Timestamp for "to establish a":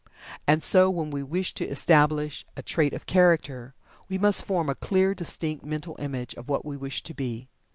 1.53-2.63